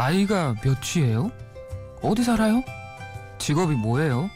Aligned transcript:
나이가 0.00 0.54
몇이에요? 0.64 1.30
어디 2.00 2.24
살아요? 2.24 2.64
직업이 3.36 3.74
뭐예요? 3.74 4.30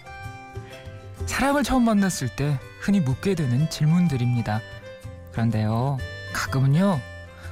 사람을 1.24 1.62
처음 1.62 1.86
만났을 1.86 2.28
때 2.28 2.58
흔히 2.80 3.00
묻게 3.00 3.34
되는 3.34 3.70
질문들입니다. 3.70 4.60
그런데요, 5.32 5.96
가끔은요, 6.34 7.00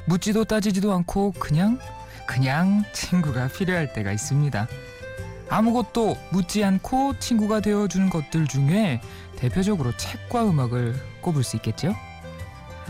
묻지도 0.04 0.44
따지지도 0.44 0.92
않고 0.92 1.32
그냥, 1.38 1.78
그냥 2.26 2.84
친구가 2.92 3.48
필요할 3.48 3.94
때가 3.94 4.12
있습니다. 4.12 4.68
아무것도 5.48 6.18
묻지 6.32 6.62
않고 6.62 7.18
친구가 7.18 7.60
되어주는 7.60 8.10
것들 8.10 8.46
중에 8.46 9.00
대표적으로 9.36 9.96
책과 9.96 10.50
음악을 10.50 10.94
꼽을 11.22 11.42
수 11.42 11.56
있겠죠? 11.56 11.96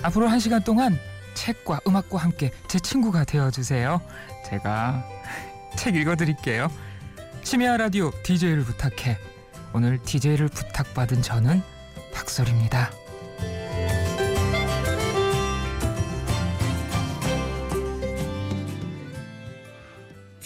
앞으로 0.03 0.27
한 0.27 0.41
시간 0.41 0.65
동안 0.65 0.99
책과 1.35 1.81
음악과 1.87 2.19
함께 2.19 2.51
제 2.69 2.79
친구가 2.79 3.25
되어주세요. 3.25 4.01
제가 4.49 5.05
책 5.77 5.97
읽어드릴게요. 5.97 6.71
심야 7.43 7.77
라디오 7.77 8.11
DJ를 8.23 8.65
부탁해. 8.65 9.19
오늘 9.75 9.99
DJ를 10.03 10.49
부탁받은 10.49 11.23
저는 11.23 11.63
박설입니다. 12.15 12.91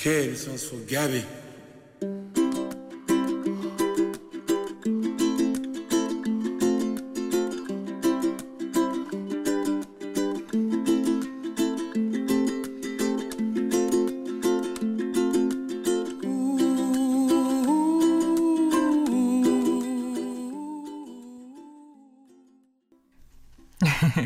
Sous 0.07 0.87
Gabi? 0.87 1.46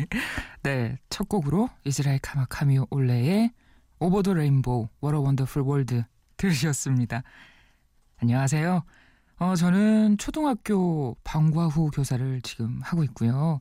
네, 0.63 0.97
첫 1.09 1.27
곡으로 1.27 1.69
이스라엘 1.83 2.19
카마카미오 2.19 2.87
올레의 2.89 3.51
오버 3.99 4.21
더 4.21 4.33
레인보우 4.33 4.87
a 5.03 5.09
Wonderful 5.11 5.67
World 5.67 6.03
들으셨습니다. 6.37 7.23
안녕하세요. 8.17 8.83
어, 9.37 9.55
저는 9.55 10.17
초등학교 10.17 11.15
방과 11.23 11.67
후 11.67 11.89
교사를 11.91 12.41
지금 12.41 12.79
하고 12.81 13.03
있고요. 13.03 13.59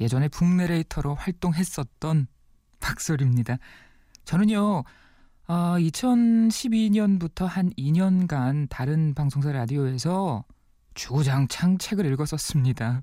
예전에 0.00 0.28
북내레이터로 0.28 1.14
활동했었던 1.14 2.26
박솔입니다. 2.80 3.58
저는요, 4.24 4.84
어, 5.48 5.54
2012년부터 5.78 7.46
한 7.46 7.70
2년간 7.70 8.68
다른 8.68 9.14
방송사 9.14 9.50
라디오에서 9.50 10.44
주구장창 10.94 11.78
책을 11.78 12.04
읽었었습니다. 12.12 13.02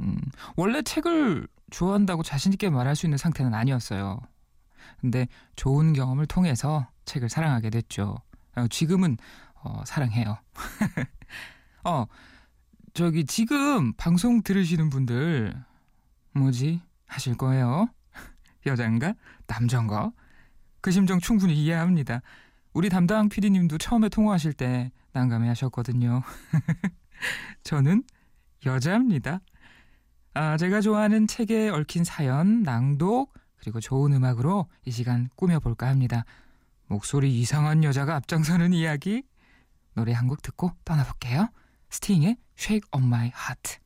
음, 0.00 0.18
원래 0.56 0.82
책을 0.82 1.46
좋아한다고 1.70 2.22
자신있게 2.22 2.70
말할 2.70 2.96
수 2.96 3.06
있는 3.06 3.18
상태는 3.18 3.54
아니었어요. 3.54 4.20
근데 5.00 5.28
좋은 5.56 5.92
경험을 5.92 6.26
통해서 6.26 6.88
책을 7.04 7.28
사랑하게 7.28 7.70
됐죠. 7.70 8.16
어, 8.56 8.66
지금은 8.68 9.16
어, 9.62 9.82
사랑해요. 9.86 10.38
어, 11.84 12.06
저기 12.92 13.24
지금 13.24 13.92
방송 13.94 14.42
들으시는 14.42 14.90
분들 14.90 15.54
뭐지 16.32 16.80
하실 17.06 17.36
거예요? 17.36 17.88
여잔가? 18.66 19.14
남잔가? 19.46 20.12
그 20.80 20.90
심정 20.90 21.20
충분히 21.20 21.54
이해합니다. 21.54 22.22
우리 22.72 22.88
담당 22.88 23.28
PD님도 23.28 23.78
처음에 23.78 24.08
통화하실 24.08 24.54
때 24.54 24.92
난감해 25.12 25.48
하셨거든요. 25.48 26.22
저는 27.64 28.04
여자입니다. 28.64 29.40
아, 30.34 30.56
제가 30.56 30.80
좋아하는 30.80 31.26
책에 31.26 31.68
얽힌 31.70 32.04
사연, 32.04 32.62
낭독, 32.62 33.34
그리고 33.56 33.80
좋은 33.80 34.12
음악으로 34.12 34.68
이 34.84 34.90
시간 34.90 35.28
꾸며볼까 35.36 35.88
합니다. 35.88 36.24
목소리 36.86 37.38
이상한 37.40 37.84
여자가 37.84 38.16
앞장서는 38.16 38.72
이야기. 38.72 39.24
노래 39.94 40.12
한 40.12 40.28
곡 40.28 40.42
듣고 40.42 40.72
떠나볼게요. 40.84 41.48
스팅의 41.90 42.36
Shake 42.56 42.88
on 42.92 43.04
My 43.04 43.26
Heart. 43.34 43.78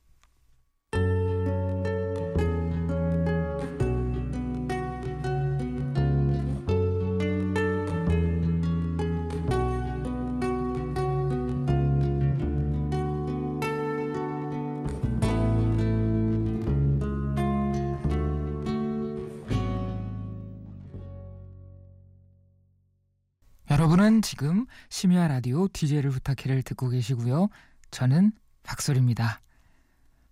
여러분은 23.95 24.21
지금 24.21 24.65
심야 24.89 25.29
라디오 25.29 25.69
DJ를 25.69 26.11
부탁해를 26.11 26.63
듣고 26.63 26.89
계시고요. 26.89 27.47
저는 27.91 28.33
박솔입니다. 28.63 29.39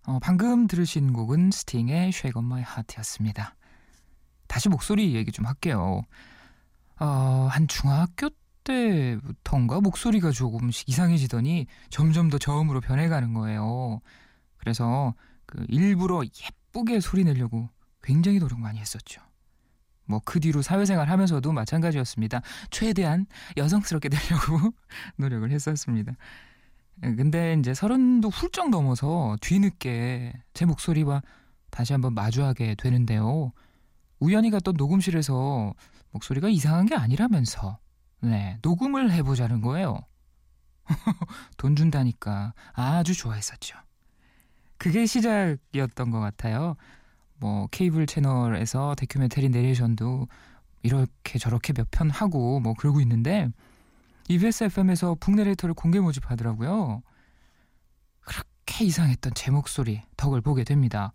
어, 0.05 0.19
방금 0.21 0.67
들으신 0.67 1.13
곡은 1.13 1.51
스팅의 1.51 2.09
Shake 2.09 2.33
on 2.35 2.45
My 2.45 2.59
Heart였습니다. 2.59 3.55
다시 4.47 4.67
목소리 4.67 5.15
얘기 5.15 5.31
좀 5.31 5.45
할게요. 5.45 6.01
어, 6.99 7.47
한 7.49 7.69
중학교 7.69 8.31
때부터인가 8.65 9.79
목소리가 9.79 10.31
조금씩 10.31 10.89
이상해지더니 10.89 11.67
점점 11.89 12.29
더 12.29 12.37
저음으로 12.37 12.81
변해가는 12.81 13.33
거예요. 13.33 14.01
그래서 14.57 15.13
그 15.45 15.65
일부러 15.69 16.21
예쁘게 16.25 16.99
소리 16.99 17.23
내려고 17.23 17.69
굉장히 18.01 18.39
노력 18.39 18.59
많이 18.59 18.79
했었죠. 18.79 19.21
뭐 20.05 20.19
그 20.25 20.39
뒤로 20.39 20.61
사회생활 20.61 21.09
하면서도 21.09 21.51
마찬가지였습니다. 21.51 22.41
최대한 22.71 23.25
여성스럽게 23.57 24.09
되려고 24.09 24.73
노력을 25.17 25.49
했었습니다. 25.49 26.13
예, 27.03 27.15
근데 27.15 27.55
이제 27.59 27.73
서른도 27.73 28.29
훌쩍 28.29 28.69
넘어서 28.69 29.35
뒤늦게 29.41 30.33
제 30.53 30.65
목소리와 30.65 31.21
다시 31.69 31.93
한번 31.93 32.13
마주하게 32.13 32.75
되는데요. 32.75 33.51
우연히 34.19 34.51
갔던 34.51 34.75
녹음실에서 34.77 35.73
목소리가 36.11 36.49
이상한 36.49 36.85
게 36.85 36.95
아니라면서 36.95 37.79
네 38.21 38.57
녹음을 38.61 39.11
해보자는 39.11 39.61
거예요. 39.61 39.99
돈 41.57 41.75
준다니까 41.75 42.53
아주 42.73 43.15
좋아했었죠. 43.15 43.77
그게 44.77 45.05
시작이었던 45.05 46.11
것 46.11 46.19
같아요. 46.19 46.75
뭐 47.43 47.67
케이블 47.71 48.05
채널에서 48.07 48.95
다큐멘터리 48.95 49.49
내레이션도 49.49 50.29
이렇게 50.81 51.37
저렇게 51.37 51.73
몇 51.73 51.87
편 51.91 52.09
하고 52.09 52.61
뭐 52.61 52.73
그러고 52.73 53.01
있는데 53.01 53.49
EBS 54.29 54.63
FM에서 54.65 55.17
북내레이터를 55.19 55.75
공개 55.75 55.99
모집하더라고요. 55.99 57.03
그렇게 58.21 58.85
이상했던 58.85 59.33
제 59.33 59.51
목소리 59.51 60.01
덕을 60.15 60.39
보게 60.39 60.63
됩니다. 60.63 61.11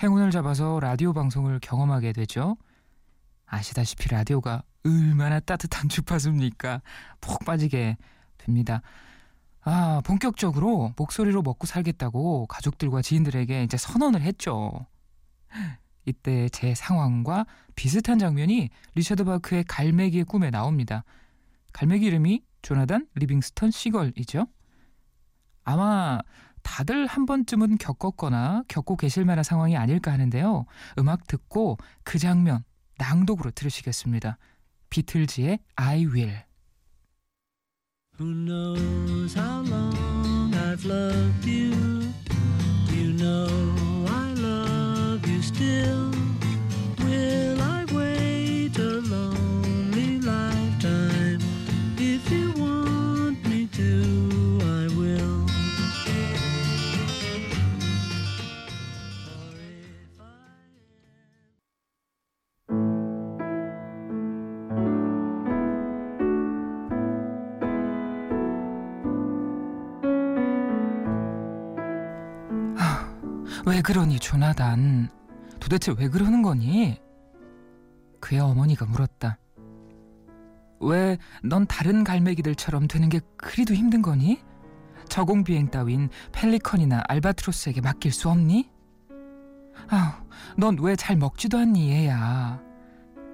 행운을 0.00 0.30
잡아서 0.30 0.78
라디오 0.78 1.12
방송을 1.12 1.58
경험하게 1.60 2.12
되죠. 2.12 2.56
아시다시피 3.46 4.08
라디오가 4.08 4.62
얼마나 4.84 5.40
따뜻한 5.40 5.88
주파수입니까? 5.90 6.80
푹 7.20 7.44
빠지게 7.44 7.96
됩니다. 8.38 8.82
아, 9.62 10.00
본격적으로 10.04 10.92
목소리로 10.96 11.42
먹고 11.42 11.66
살겠다고 11.66 12.46
가족들과 12.46 13.02
지인들에게 13.02 13.64
이제 13.64 13.76
선언을 13.76 14.22
했죠. 14.22 14.86
이때 16.04 16.48
제 16.50 16.74
상황과 16.74 17.46
비슷한 17.74 18.18
장면이 18.18 18.70
리처드 18.94 19.24
바크의 19.24 19.64
갈매기의 19.64 20.24
꿈에 20.24 20.50
나옵니다. 20.50 21.04
갈매기 21.72 22.06
이름이 22.06 22.42
조나단 22.62 23.06
리빙스턴 23.14 23.70
시걸이죠. 23.70 24.46
아마 25.64 26.20
다들 26.62 27.06
한 27.06 27.26
번쯤은 27.26 27.78
겪었거나 27.78 28.64
겪고 28.68 28.96
계실 28.96 29.24
만한 29.24 29.44
상황이 29.44 29.76
아닐까 29.76 30.12
하는데요. 30.12 30.66
음악 30.98 31.26
듣고 31.26 31.76
그 32.02 32.18
장면 32.18 32.64
낭독으로 32.98 33.50
들으시겠습니다. 33.50 34.38
비틀즈의 34.90 35.58
I 35.76 36.06
Will. 36.06 36.42
Who 38.18 38.32
knows 38.32 39.38
how 39.38 39.62
long 39.68 40.54
I've 40.54 40.84
loved 40.86 41.46
you? 41.46 41.70
You 42.90 43.12
know 43.12 43.85
still 45.56 46.10
will 46.98 47.58
I 47.62 47.86
wait 47.90 48.76
a 48.78 49.00
lonely 49.12 50.20
lifetime. 50.20 51.40
If 51.96 52.30
you 52.30 52.52
want 52.60 53.38
me 53.48 53.66
to, 53.78 54.60
I 54.60 54.86
will. 54.98 55.46
Or 59.32 59.56
if 59.64 60.20
I 60.20 60.24
am. 72.78 73.66
왜 73.66 73.80
그러니 73.82 74.18
조나단 74.18 75.08
도대체 75.66 75.92
왜 75.98 76.08
그러는 76.08 76.42
거니? 76.42 76.96
그의 78.20 78.40
어머니가 78.40 78.86
물었다. 78.86 79.36
왜 80.78 81.18
넌 81.42 81.66
다른 81.66 82.04
갈매기들처럼 82.04 82.86
되는 82.86 83.08
게 83.08 83.18
그리도 83.36 83.74
힘든 83.74 84.00
거니? 84.00 84.40
저공 85.08 85.42
비행 85.42 85.68
따윈 85.68 86.08
펠리컨이나 86.30 87.02
알바트로스에게 87.08 87.80
맡길 87.80 88.12
수 88.12 88.28
없니? 88.30 88.70
아우, 89.88 90.12
넌 90.56 90.78
왜 90.78 90.94
잘 90.94 91.16
먹지도 91.16 91.58
않니, 91.58 91.90
얘야. 91.90 92.62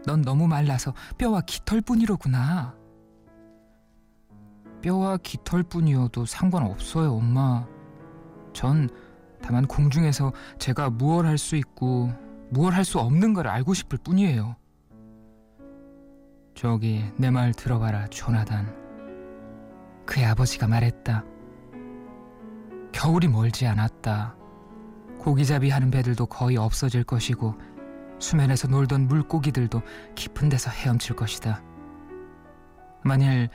넌 0.06 0.22
너무 0.22 0.48
말라서 0.48 0.94
뼈와 1.18 1.42
깃털뿐이로구나. 1.42 2.74
뼈와 4.80 5.18
깃털뿐이어도 5.18 6.24
상관없어요, 6.24 7.12
엄마. 7.12 7.66
전 8.54 8.88
다만 9.42 9.66
공중에서 9.66 10.32
제가 10.58 10.90
무얼 10.90 11.26
할 11.26 11.36
수 11.36 11.56
있고 11.56 12.12
무얼 12.52 12.74
할 12.74 12.84
수 12.84 12.98
없는 12.98 13.32
걸 13.32 13.48
알고 13.48 13.72
싶을 13.72 13.98
뿐이에요. 14.04 14.56
저기 16.54 17.02
내 17.16 17.30
말 17.30 17.52
들어봐라, 17.54 18.08
조나단. 18.08 18.76
그의 20.04 20.26
아버지가 20.26 20.68
말했다. 20.68 21.24
겨울이 22.92 23.28
멀지 23.28 23.66
않았다. 23.66 24.36
고기잡이 25.18 25.70
하는 25.70 25.90
배들도 25.90 26.26
거의 26.26 26.56
없어질 26.58 27.04
것이고 27.04 27.54
수면에서 28.18 28.68
놀던 28.68 29.08
물고기들도 29.08 29.80
깊은 30.14 30.50
데서 30.50 30.70
헤엄칠 30.70 31.16
것이다. 31.16 31.62
만일 33.02 33.48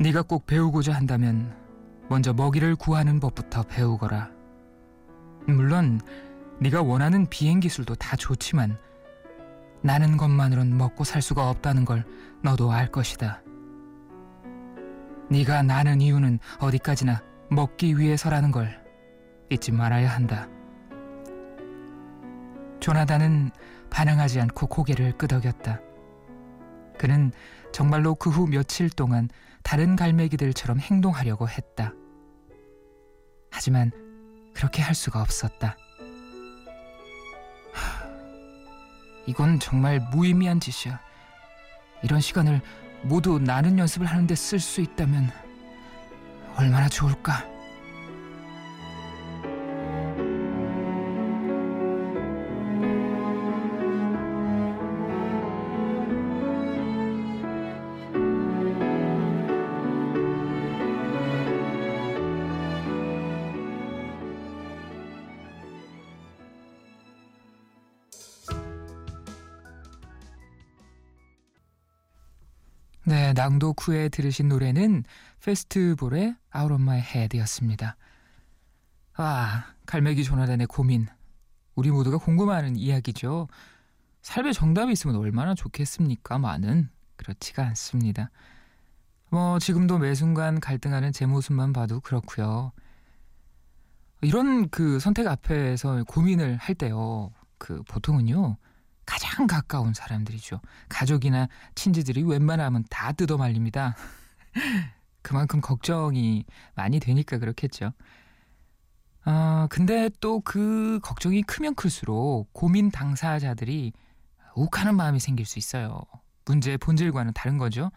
네가 0.00 0.22
꼭 0.22 0.46
배우고자 0.46 0.94
한다면 0.94 1.54
먼저 2.08 2.32
먹이를 2.32 2.74
구하는 2.76 3.20
법부터 3.20 3.64
배우거라. 3.64 4.30
물론 5.46 6.00
네가 6.60 6.82
원하는 6.82 7.26
비행 7.26 7.60
기술도 7.60 7.94
다 7.96 8.16
좋지만 8.16 8.78
나는 9.82 10.16
것만으론 10.16 10.76
먹고 10.76 11.04
살 11.04 11.20
수가 11.20 11.50
없다는 11.50 11.84
걸 11.84 12.04
너도 12.42 12.72
알 12.72 12.90
것이다. 12.90 13.42
네가 15.30 15.62
나는 15.62 16.00
이유는 16.00 16.38
어디까지나 16.60 17.22
먹기 17.50 17.98
위해서라는 17.98 18.50
걸 18.50 18.82
잊지 19.50 19.72
말아야 19.72 20.10
한다. 20.10 20.48
조나단은 22.80 23.50
반응하지 23.90 24.40
않고 24.40 24.66
고개를 24.66 25.12
끄덕였다. 25.18 25.80
그는 26.98 27.32
정말로 27.72 28.14
그 28.14 28.30
후 28.30 28.46
며칠 28.46 28.88
동안 28.88 29.28
다른 29.62 29.96
갈매기들처럼 29.96 30.78
행동하려고 30.78 31.48
했다. 31.48 31.92
하지만 33.50 33.90
그렇게 34.54 34.82
할 34.82 34.94
수가 34.94 35.20
없었다. 35.20 35.76
이건 39.26 39.58
정말 39.58 40.00
무의미한 40.00 40.60
짓이야. 40.60 41.00
이런 42.02 42.20
시간을 42.20 42.60
모두 43.02 43.38
나는 43.38 43.78
연습을 43.78 44.06
하는데 44.06 44.34
쓸 44.34 44.60
수 44.60 44.80
있다면 44.80 45.30
얼마나 46.56 46.88
좋을까? 46.88 47.53
낭독 73.44 73.86
후에 73.86 74.08
들으신 74.08 74.48
노래는 74.48 75.04
페스티벌의 75.44 76.34
Out 76.56 76.72
of 76.72 76.82
My 76.82 76.98
Head이었습니다. 76.98 77.94
아, 79.16 79.64
갈매기 79.84 80.24
조나단의 80.24 80.66
고민. 80.66 81.08
우리 81.74 81.90
모두가 81.90 82.16
궁금해하는 82.16 82.76
이야기죠. 82.76 83.48
삶의 84.22 84.54
정답이 84.54 84.92
있으면 84.92 85.16
얼마나 85.16 85.54
좋겠습니까? 85.54 86.38
많은 86.38 86.88
그렇지가 87.16 87.66
않습니다. 87.66 88.30
뭐 89.28 89.58
지금도 89.58 89.98
매 89.98 90.14
순간 90.14 90.58
갈등하는 90.58 91.12
제 91.12 91.26
모습만 91.26 91.74
봐도 91.74 92.00
그렇고요. 92.00 92.72
이런 94.22 94.70
그 94.70 94.98
선택 95.00 95.26
앞에서 95.26 96.02
고민을 96.04 96.56
할 96.56 96.74
때요. 96.74 97.30
그 97.58 97.82
보통은요. 97.88 98.56
가장 99.06 99.46
가까운 99.46 99.92
사람들이죠. 99.94 100.60
가족이나 100.88 101.48
친지들이 101.74 102.22
웬만하면 102.22 102.84
다 102.90 103.12
뜯어 103.12 103.36
말립니다. 103.36 103.94
그만큼 105.22 105.60
걱정이 105.60 106.44
많이 106.74 107.00
되니까 107.00 107.38
그렇겠죠. 107.38 107.92
아, 109.24 109.66
근데 109.70 110.10
또 110.20 110.40
그 110.40 111.00
걱정이 111.02 111.42
크면 111.42 111.74
클수록 111.74 112.52
고민 112.52 112.90
당사자들이 112.90 113.92
욱하는 114.54 114.94
마음이 114.96 115.18
생길 115.18 115.46
수 115.46 115.58
있어요. 115.58 116.02
문제의 116.44 116.78
본질과는 116.78 117.32
다른 117.34 117.56
거죠. 117.58 117.90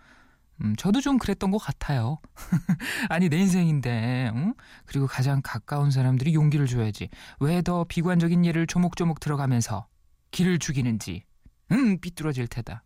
음, 0.64 0.76
저도 0.78 1.02
좀 1.02 1.18
그랬던 1.20 1.52
것 1.52 1.58
같아요. 1.60 2.18
아니, 3.10 3.30
내 3.30 3.38
인생인데, 3.38 4.32
응? 4.34 4.54
그리고 4.86 5.06
가장 5.06 5.42
가까운 5.44 5.92
사람들이 5.92 6.34
용기를 6.34 6.66
줘야지. 6.66 7.10
왜 7.40 7.62
더 7.62 7.84
비관적인 7.84 8.44
예를 8.46 8.66
조목조목 8.66 9.20
들어가면서 9.20 9.86
길을 10.32 10.60
죽이는지 10.60 11.24
응 11.72 12.00
삐뚤어질 12.00 12.48
테다. 12.48 12.84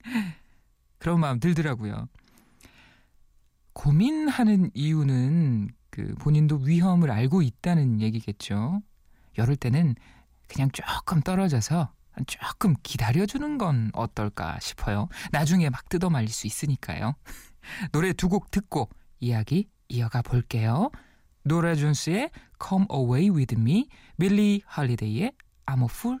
그런 0.98 1.20
마음 1.20 1.40
들더라고요. 1.40 2.08
고민하는 3.72 4.70
이유는 4.74 5.68
그 5.90 6.14
본인도 6.20 6.56
위험을 6.56 7.10
알고 7.10 7.42
있다는 7.42 8.00
얘기겠죠. 8.00 8.82
이럴 9.36 9.56
때는 9.56 9.94
그냥 10.48 10.70
조금 10.72 11.20
떨어져서 11.20 11.92
조금 12.26 12.74
기다려주는 12.82 13.58
건 13.58 13.90
어떨까 13.92 14.58
싶어요. 14.60 15.08
나중에 15.32 15.68
막 15.68 15.88
뜯어 15.88 16.08
말릴 16.08 16.30
수 16.30 16.46
있으니까요. 16.46 17.14
노래 17.92 18.12
두 18.12 18.28
곡 18.28 18.50
듣고 18.50 18.88
이야기 19.20 19.68
이어가 19.88 20.22
볼게요. 20.22 20.90
노라 21.42 21.74
존스의 21.74 22.30
Come 22.66 22.86
Away 22.92 23.30
With 23.30 23.54
Me, 23.58 23.88
빌리 24.18 24.62
할리데이의 24.66 25.32
Amo 25.68 25.88
full. 25.88 26.20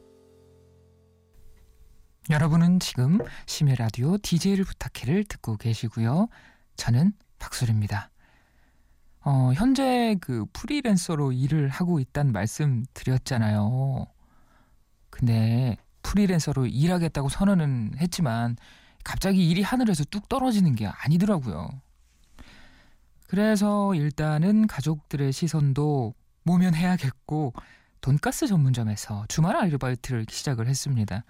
여러분은 2.31 2.79
지금 2.79 3.19
심야 3.45 3.75
라디오 3.75 4.17
DJ를 4.17 4.63
부탁해를 4.63 5.25
듣고 5.25 5.57
계시고요. 5.57 6.29
저는 6.77 7.11
박수리입니다. 7.39 8.09
어, 9.25 9.51
현재 9.53 10.15
그 10.21 10.45
프리랜서로 10.53 11.33
일을 11.33 11.67
하고 11.67 11.99
있다는 11.99 12.31
말씀 12.31 12.85
드렸잖아요. 12.93 14.07
근데 15.09 15.75
프리랜서로 16.03 16.67
일하겠다고 16.67 17.27
선언은 17.27 17.95
했지만 17.97 18.55
갑자기 19.03 19.49
일이 19.49 19.61
하늘에서 19.61 20.05
뚝 20.05 20.29
떨어지는 20.29 20.75
게 20.75 20.87
아니더라고요. 20.87 21.69
그래서 23.27 23.93
일단은 23.93 24.67
가족들의 24.67 25.33
시선도 25.33 26.13
모면해야겠고 26.43 27.53
돈가스 27.99 28.47
전문점에서 28.47 29.25
주말 29.27 29.57
아르바이트를 29.57 30.27
시작을 30.29 30.67
했습니다. 30.67 31.25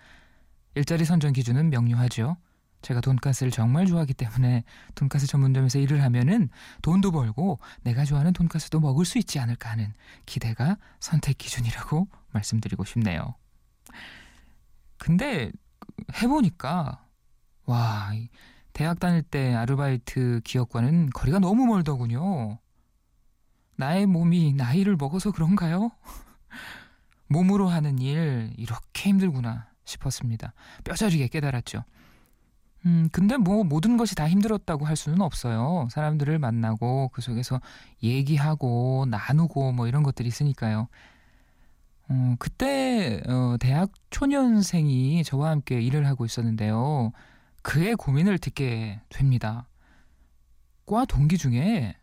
일자리 0.75 1.05
선정 1.05 1.33
기준은 1.33 1.69
명료하죠. 1.69 2.37
제가 2.81 3.01
돈가스를 3.01 3.51
정말 3.51 3.85
좋아하기 3.85 4.13
때문에 4.13 4.63
돈가스 4.95 5.27
전문점에서 5.27 5.79
일을 5.79 6.01
하면은 6.03 6.49
돈도 6.81 7.11
벌고 7.11 7.59
내가 7.83 8.05
좋아하는 8.05 8.33
돈가스도 8.33 8.79
먹을 8.79 9.05
수 9.05 9.17
있지 9.17 9.39
않을까 9.39 9.69
하는 9.69 9.93
기대가 10.25 10.77
선택 10.99 11.37
기준이라고 11.37 12.07
말씀드리고 12.31 12.85
싶네요. 12.85 13.35
근데 14.97 15.51
해보니까 16.21 17.05
와 17.65 18.11
대학 18.73 18.99
다닐 18.99 19.21
때 19.21 19.53
아르바이트 19.53 20.41
기업과는 20.43 21.11
거리가 21.11 21.39
너무 21.39 21.65
멀더군요. 21.65 22.57
나의 23.75 24.05
몸이 24.05 24.53
나이를 24.53 24.95
먹어서 24.95 25.31
그런가요? 25.31 25.91
몸으로 27.27 27.67
하는 27.67 27.99
일 27.99 28.53
이렇게 28.57 29.09
힘들구나 29.09 29.70
싶었습니다. 29.91 30.53
뼈저리게 30.83 31.27
깨달았죠. 31.27 31.83
음, 32.85 33.09
근데 33.11 33.37
뭐 33.37 33.63
모든 33.63 33.95
것이 33.97 34.15
다 34.15 34.27
힘들었다고 34.27 34.85
할 34.85 34.95
수는 34.95 35.21
없어요. 35.21 35.87
사람들을 35.91 36.39
만나고 36.39 37.09
그 37.09 37.21
속에서 37.21 37.61
얘기하고 38.01 39.05
나누고 39.09 39.71
뭐 39.73 39.87
이런 39.87 40.01
것들이 40.01 40.27
있으니까요. 40.27 40.87
어, 42.09 42.35
그때 42.39 43.21
어, 43.27 43.55
대학 43.59 43.91
초년생이 44.09 45.23
저와 45.23 45.51
함께 45.51 45.79
일을 45.79 46.07
하고 46.07 46.25
있었는데요. 46.25 47.11
그의 47.61 47.95
고민을 47.95 48.39
듣게 48.39 48.99
됩니다. 49.09 49.67
과 50.85 51.05
동기 51.05 51.37
중에 51.37 51.95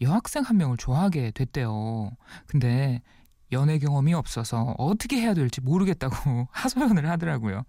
여학생 0.00 0.42
한 0.42 0.56
명을 0.56 0.76
좋아하게 0.76 1.30
됐대요. 1.32 2.10
근데 2.46 3.02
연애 3.52 3.78
경험이 3.78 4.14
없어서 4.14 4.74
어떻게 4.78 5.20
해야 5.20 5.34
될지 5.34 5.60
모르겠다고 5.60 6.48
하소연을 6.52 7.08
하더라고요. 7.10 7.64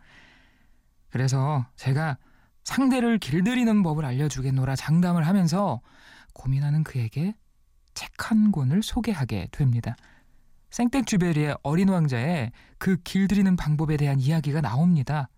그래서 1.10 1.66
제가 1.76 2.18
상대를 2.64 3.20
길들이는 3.20 3.84
법을 3.84 4.06
알려주겠노라 4.06 4.76
장담을 4.76 5.28
하면서 5.28 5.82
고민하는 6.34 6.84
그에게 6.84 7.34
책 7.94 8.12
한 8.18 8.52
권을 8.52 8.82
소개하게 8.82 9.50
됩니다. 9.52 9.96
생텍쥐베리의 10.72 11.58
어린 11.64 11.90
왕자에 11.90 12.52
그 12.78 12.98
길들이는 12.98 13.56
방법에 13.56 13.98
대한 13.98 14.20
이야기가 14.20 14.62
나옵니다. 14.62 15.30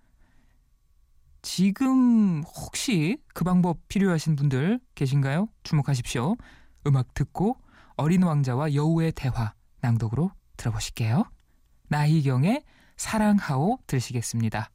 지금 1.41 2.43
혹시 2.43 3.21
그 3.33 3.43
방법 3.43 3.87
필요하신 3.87 4.35
분들 4.35 4.79
계신가요? 4.95 5.47
주목하십시오. 5.63 6.35
음악 6.87 7.13
듣고 7.13 7.57
어린 7.95 8.23
왕자와 8.23 8.73
여우의 8.73 9.11
대화 9.13 9.53
낭독으로 9.81 10.31
들어보실게요. 10.57 11.25
나희경의 11.89 12.63
사랑하오 12.97 13.79
들으시겠습니다. 13.87 14.69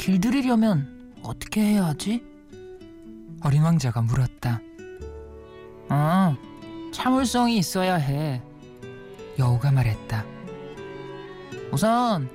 길들이려면 0.00 1.12
어떻게 1.22 1.60
해야 1.60 1.84
하지? 1.84 2.24
어린 3.44 3.62
왕자가 3.62 4.00
물었다. 4.00 4.58
어, 5.90 6.34
참을성이 6.90 7.58
있어야 7.58 7.96
해. 7.96 8.40
여우가 9.38 9.70
말했다. 9.70 10.24
우선 11.70 12.30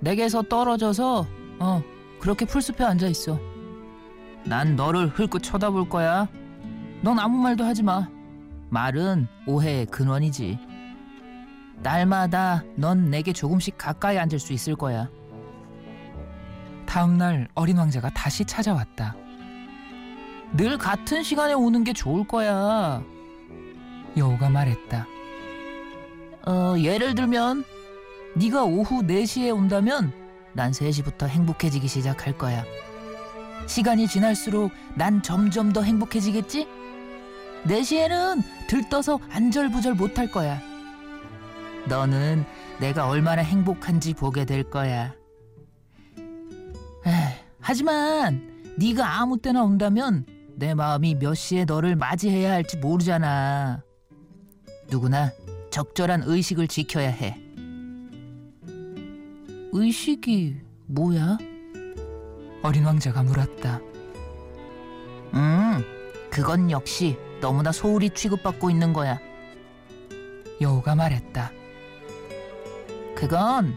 내게서 0.00 0.42
떨어져서 0.42 1.26
어 1.60 1.82
그렇게 2.18 2.44
풀숲에 2.44 2.82
앉아 2.82 3.06
있어. 3.06 3.38
난 4.44 4.74
너를 4.74 5.06
흘끗 5.06 5.44
쳐다볼 5.44 5.88
거야. 5.88 6.28
넌 7.00 7.20
아무 7.20 7.38
말도 7.38 7.64
하지 7.64 7.84
마. 7.84 8.08
말은 8.70 9.28
오해의 9.46 9.86
근원이지. 9.86 10.58
날마다 11.80 12.64
넌 12.74 13.08
내게 13.08 13.32
조금씩 13.32 13.78
가까이 13.78 14.18
앉을 14.18 14.40
수 14.40 14.52
있을 14.52 14.74
거야. 14.74 15.08
다음 16.94 17.18
날 17.18 17.48
어린 17.56 17.76
왕자가 17.78 18.10
다시 18.10 18.44
찾아왔다. 18.44 19.16
늘 20.52 20.78
같은 20.78 21.24
시간에 21.24 21.52
오는 21.52 21.82
게 21.82 21.92
좋을 21.92 22.24
거야. 22.24 23.02
여우가 24.16 24.48
말했다. 24.48 25.04
어, 26.46 26.74
예를 26.78 27.16
들면 27.16 27.64
네가 28.36 28.62
오후 28.62 29.02
4시에 29.02 29.52
온다면 29.52 30.12
난 30.52 30.70
3시부터 30.70 31.26
행복해지기 31.26 31.88
시작할 31.88 32.38
거야. 32.38 32.64
시간이 33.66 34.06
지날수록 34.06 34.70
난 34.94 35.20
점점 35.20 35.72
더 35.72 35.82
행복해지겠지? 35.82 36.68
4시에는 37.64 38.40
들떠서 38.68 39.18
안절부절 39.32 39.94
못할 39.94 40.30
거야. 40.30 40.62
너는 41.88 42.44
내가 42.78 43.08
얼마나 43.08 43.42
행복한지 43.42 44.14
보게 44.14 44.44
될 44.44 44.62
거야. 44.70 45.12
하지만 47.66 48.74
네가 48.76 49.20
아무 49.20 49.38
때나 49.38 49.62
온다면 49.62 50.26
내 50.54 50.74
마음이 50.74 51.14
몇 51.14 51.32
시에 51.32 51.64
너를 51.64 51.96
맞이해야 51.96 52.52
할지 52.52 52.76
모르잖아. 52.76 53.82
누구나 54.90 55.32
적절한 55.70 56.24
의식을 56.26 56.68
지켜야 56.68 57.08
해. 57.08 57.40
의식이 59.72 60.60
뭐야? 60.88 61.38
어린 62.62 62.84
왕자가 62.84 63.22
물었다. 63.22 63.80
음, 65.32 65.82
그건 66.30 66.70
역시 66.70 67.16
너무나 67.40 67.72
소홀히 67.72 68.10
취급받고 68.10 68.68
있는 68.68 68.92
거야. 68.92 69.18
여우가 70.60 70.96
말했다. 70.96 71.50
그건 73.16 73.74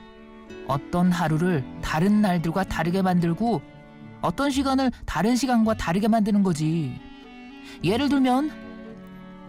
어떤 0.67 1.10
하루를 1.10 1.63
다른 1.82 2.22
날들과 2.22 2.65
다르게 2.65 3.01
만들고 3.01 3.77
어떤 4.22 4.50
시간을 4.50 4.92
다른 5.06 5.36
시간과 5.36 5.76
다르게 5.76 6.08
만드는 6.08 6.44
거지. 6.44 7.00
예를 7.84 8.10
들면 8.10 8.52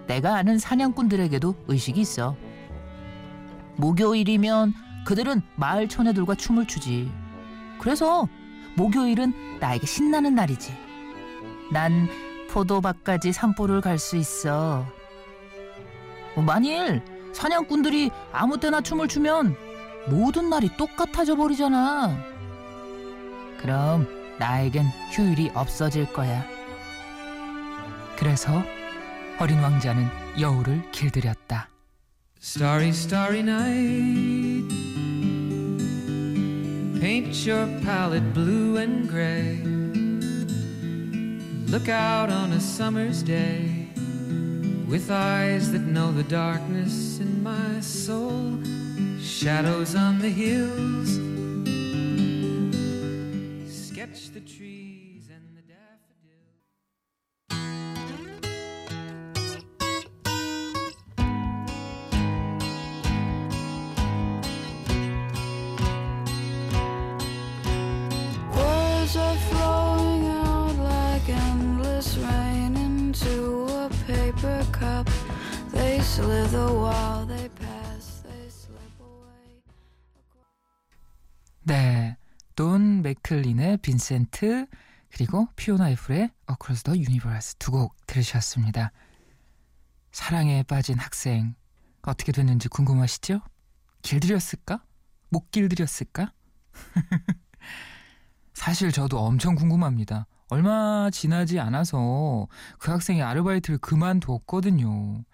내가 0.07 0.37
아는 0.37 0.59
사냥꾼들에게도 0.59 1.55
의식이 1.69 2.01
있어. 2.01 2.37
목요일이면 3.77 4.75
그들은 5.07 5.43
마을 5.57 5.89
처녀들과 5.89 6.35
춤을 6.35 6.67
추지. 6.67 7.11
그래서 7.79 8.29
목요일은 8.77 9.59
나에게 9.61 9.87
신나는 9.87 10.35
날이지. 10.35 10.75
난 11.73 12.09
포도밭까지 12.51 13.33
산보를 13.33 13.81
갈 13.81 13.99
수 13.99 14.17
있어. 14.17 14.87
만일 16.37 17.03
사냥꾼들이 17.33 18.11
아무 18.33 18.59
때나 18.59 18.81
춤을 18.81 19.09
추면 19.09 19.55
모든 20.09 20.49
날이 20.49 20.71
똑같아져 20.77 21.37
버리잖아. 21.37 22.17
그럼 23.61 24.18
나에겐 24.39 24.87
휴일이 25.13 25.51
없어질 25.55 26.13
거야. 26.13 26.45
그래서 28.17 28.63
어린 29.39 29.59
왕자는 29.59 30.07
여우를 30.41 30.91
길들였다. 30.91 31.69
Starry, 32.41 32.89
starry 32.89 33.41
night. 33.41 34.69
Paint 37.01 37.49
your 37.49 37.67
palette 37.83 38.33
blue 38.33 38.79
and 38.79 39.09
gray. 39.09 39.63
Look 41.69 41.89
out 41.89 42.31
on 42.33 42.53
a 42.53 42.61
summer's 42.61 43.23
day. 43.23 43.89
with 44.89 45.11
eyes 45.11 45.71
that 45.71 45.83
know 45.83 46.11
the 46.11 46.23
darkness 46.23 47.21
in 47.21 47.43
my 47.43 47.79
soul, 47.81 48.59
shadows 49.21 49.95
on 49.95 50.19
the 50.19 50.31
hills. 50.31 51.28
Sketch 54.13 54.31
the 54.31 54.41
trees 54.41 55.29
and 55.29 55.57
the 55.57 55.63
daffodils. 55.63 56.65
Words 68.57 69.17
are 69.17 69.37
flowing 69.51 70.27
out 70.27 70.77
like 70.79 71.29
endless 71.29 72.17
rain 72.17 72.77
into 72.77 73.65
a 73.67 73.91
paper 74.07 74.65
cup. 74.73 75.11
They 75.71 76.01
slither 76.01 76.73
while 76.73 77.27
they 77.27 77.38
돈 83.19 83.39
맥클린의 83.39 83.79
빈센트 83.79 84.67
그리고 85.11 85.49
피오나 85.57 85.91
애플의 85.91 86.31
Across 86.51 86.85
the 86.85 87.01
Universe 87.01 87.57
두 87.59 87.73
곡 87.73 87.95
들으셨습니다. 88.07 88.93
사랑에 90.13 90.63
빠진 90.63 90.99
학생 90.99 91.55
어떻게 92.03 92.33
됐는지 92.33 92.69
궁금하시죠? 92.69 93.41
길들였을까? 94.03 94.83
못 95.31 95.51
길들였을까? 95.51 96.33
사실 98.55 98.93
저도 98.93 99.19
엄청 99.21 99.55
궁금합니다. 99.55 100.27
얼마 100.51 101.11
지나지 101.11 101.61
않아서 101.61 102.49
그 102.79 102.91
학생이 102.91 103.23
아르바이트를 103.23 103.79
그만뒀거든요. 103.79 105.25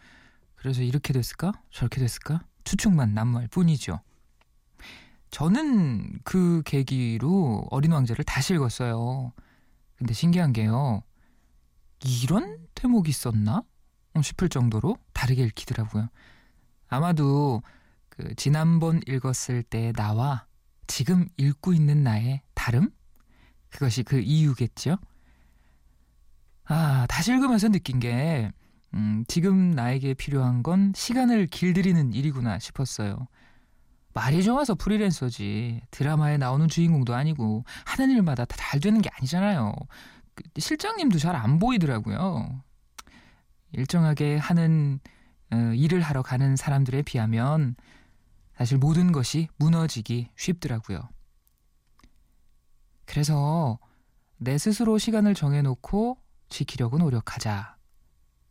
그래서 0.57 0.83
이렇게 0.83 1.13
됐을까? 1.13 1.53
저렇게 1.71 2.01
됐을까? 2.01 2.45
추측만 2.65 3.15
남말 3.15 3.47
뿐이죠. 3.49 4.01
저는 5.35 6.21
그 6.23 6.63
계기로 6.65 7.67
어린 7.73 7.91
왕자를 7.91 8.25
다시 8.25 8.55
읽었어요. 8.55 9.33
근데 9.97 10.15
신기한 10.15 10.53
게요. 10.53 11.03
이런 12.23 12.69
대목이 12.77 13.11
있었나? 13.11 13.65
싶을 14.23 14.49
정도로 14.49 14.97
다르게 15.13 15.43
읽히더라고요. 15.43 16.09
아마도 16.87 17.65
그 18.11 18.33
지난번 18.37 19.01
읽었을 19.09 19.65
때 19.65 19.91
나와 19.97 20.47
지금 20.87 21.27
읽고 21.37 21.73
있는 21.73 22.05
나의 22.05 22.43
다름? 22.55 22.91
그것이 23.71 24.05
그 24.05 24.21
이유겠죠? 24.21 24.99
아, 26.67 27.07
다시 27.09 27.33
읽으면서 27.33 27.71
느낀 27.71 27.99
게, 27.99 28.53
음, 28.95 29.25
지금 29.27 29.73
나에게 29.73 30.15
필요한 30.15 30.63
건 30.63 30.93
시간을 30.95 31.49
길들이는 31.49 32.13
일이구나 32.13 32.61
싶었어요. 32.61 33.27
말이 34.15 34.43
좋아서 34.45 34.75
프리랜서지 34.75 35.83
드라마에 35.91 36.37
나오는 36.39 36.69
주인공도 36.69 37.15
아니고 37.15 37.65
하는 37.85 38.11
일마다 38.11 38.45
다 38.45 38.57
잘 38.57 38.81
되는 38.81 39.01
게 39.03 39.11
아니잖아요. 39.13 39.73
그 40.35 40.43
실장님도 40.61 41.19
잘 41.19 41.37
안 41.37 41.59
보이더라고요. 41.61 42.63
일정하게 43.73 44.37
하는 44.37 44.99
어, 45.53 45.57
일을 45.75 46.01
하러 46.01 46.23
가는 46.23 46.57
사람들에 46.57 47.03
비하면 47.03 47.77
사실 48.57 48.79
모든 48.79 49.13
것이 49.13 49.49
무너지기 49.59 50.31
쉽더라고요. 50.37 51.09
그래서 53.05 53.79
내 54.39 54.59
스스로 54.59 54.99
시간을 54.99 55.35
정해놓고 55.35 56.19
지키려고 56.49 56.99
노력하자. 56.99 57.77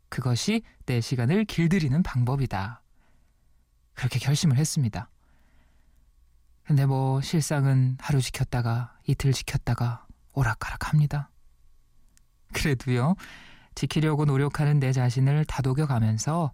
그것이 0.10 0.62
내 0.86 1.02
시간을 1.02 1.46
길들이는 1.46 2.04
방법이다. 2.04 2.82
그렇게 3.94 4.20
결심을 4.20 4.58
했습니다. 4.58 5.10
근데 6.66 6.86
뭐 6.86 7.22
실상은 7.22 7.98
하루 8.00 8.22
지켰다가 8.22 8.98
이틀 9.06 9.34
지켰다가 9.34 10.08
오락가락 10.34 10.90
합니다. 10.90 11.30
그래도요, 12.54 13.16
지키려고 13.76 14.26
노력하는 14.26 14.80
내 14.80 14.94
자신을 14.94 15.46
다독여 15.46 15.88
가면서 15.88 16.52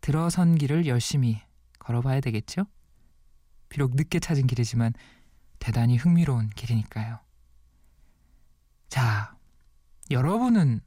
들어선 0.00 0.56
길을 0.56 0.86
열심히 0.86 1.40
걸어봐야 1.78 2.20
되겠죠? 2.20 2.64
비록 3.68 3.94
늦게 3.96 4.20
찾은 4.20 4.46
길이지만 4.46 4.94
대단히 5.58 5.96
흥미로운 5.96 6.50
길이니까요. 6.50 7.18
자, 8.88 9.36
여러분은 10.10 10.80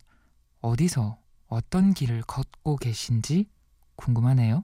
어디서 0.61 1.19
어떤 1.47 1.93
길을 1.93 2.23
걷고 2.23 2.77
계신지 2.77 3.49
궁금하네요. 3.95 4.63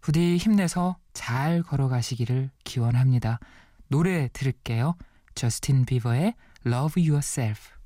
부디 0.00 0.36
힘내서 0.36 0.98
잘 1.13 1.63
걸어가시기를 1.63 2.51
기원합니다. 2.63 3.39
노래 3.87 4.27
들을게요. 4.33 4.95
저스틴 5.35 5.85
비버의 5.85 6.33
Love 6.65 7.01
Yourself. 7.01 7.77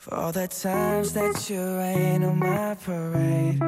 For 0.00 0.16
all 0.16 0.32
the 0.32 0.48
times 0.48 1.12
that 1.12 1.50
you 1.50 1.60
rain 1.76 2.24
on 2.24 2.38
my 2.38 2.74
parade 2.74 3.60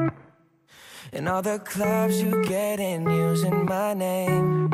And 1.12 1.28
all 1.28 1.42
the 1.42 1.58
clubs 1.58 2.22
you 2.22 2.42
get 2.44 2.80
in 2.80 3.04
using 3.04 3.66
my 3.66 3.92
name 3.92 4.70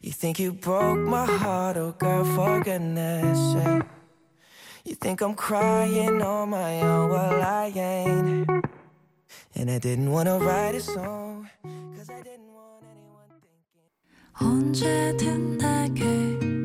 You 0.00 0.12
think 0.12 0.38
you 0.38 0.52
broke 0.52 1.00
my 1.00 1.26
heart, 1.26 1.76
oh 1.76 1.92
girl, 1.98 2.24
for 2.24 2.60
goodness 2.62 3.36
sake 3.54 3.82
You 4.84 4.94
think 4.94 5.20
I'm 5.20 5.34
crying 5.34 6.22
on 6.22 6.50
my 6.50 6.80
own, 6.80 7.10
well 7.10 7.42
I 7.42 7.72
ain't 7.74 8.48
And 9.56 9.68
I 9.68 9.80
didn't 9.80 10.12
wanna 10.12 10.38
write 10.38 10.76
a 10.76 10.80
song 10.80 11.50
Cause 11.96 12.08
I 12.08 12.22
didn't 12.22 12.46
want 12.49 12.49
anyone 12.49 12.49
thinking 12.49 12.49
언제든 14.41 15.57
내게 15.57 16.60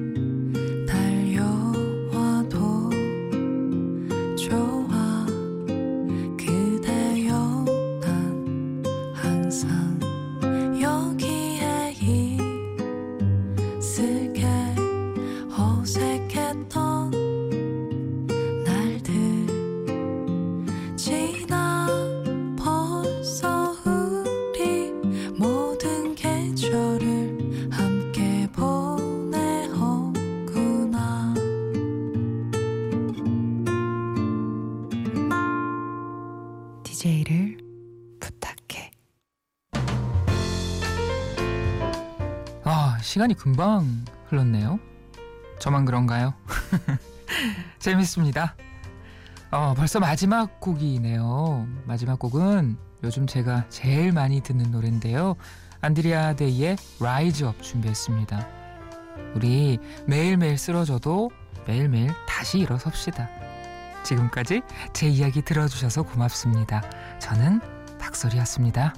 시간이 43.17 43.33
금방 43.33 44.05
흘렀네요. 44.29 44.79
저만 45.59 45.87
그런가요? 45.87 46.35
재밌습니다. 47.81 48.55
어, 49.51 49.73
벌써 49.75 50.01
마지막 50.01 50.61
곡이네요. 50.61 51.67
마지막 51.87 52.19
곡은 52.19 52.77
요즘 53.05 53.27
제가 53.27 53.67
제일 53.71 54.13
많이 54.13 54.43
듣는 54.43 54.71
노래인데요. 54.71 55.35
안드리아 55.81 56.35
데이의 56.35 56.77
Rise 57.01 57.47
Up 57.47 57.63
준비했습니다. 57.63 58.47
우리 59.35 59.79
매일매일 60.07 60.59
쓰러져도 60.59 61.31
매일매일 61.67 62.13
다시 62.29 62.59
일어섭시다. 62.59 63.31
지금까지 64.03 64.61
제 64.93 65.09
이야기 65.09 65.41
들어주셔서 65.41 66.03
고맙습니다. 66.03 66.83
저는 67.19 67.63
박소리였습니다. 67.99 68.93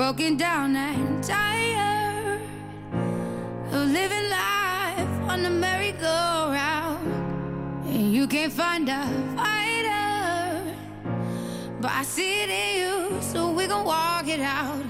Broken 0.00 0.34
down 0.38 0.74
and 0.74 1.22
tired 1.22 2.40
of 3.70 3.86
living 3.90 4.30
life 4.30 5.12
on 5.28 5.42
the 5.42 5.50
merry-go-round. 5.50 7.06
And 7.84 8.10
you 8.10 8.26
can't 8.26 8.50
find 8.50 8.88
a 8.88 9.04
fighter, 9.36 10.74
but 11.82 11.90
I 11.90 12.02
see 12.02 12.44
it 12.44 12.48
in 12.48 12.68
you, 12.80 13.20
so 13.20 13.52
we 13.52 13.66
gon' 13.66 13.84
walk 13.84 14.26
it 14.26 14.40
out. 14.40 14.82